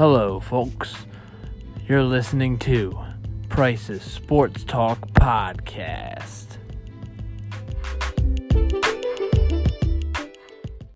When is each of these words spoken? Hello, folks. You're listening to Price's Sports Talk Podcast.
Hello, 0.00 0.40
folks. 0.40 0.94
You're 1.86 2.02
listening 2.02 2.58
to 2.60 2.98
Price's 3.50 4.00
Sports 4.00 4.64
Talk 4.64 4.98
Podcast. 5.08 6.56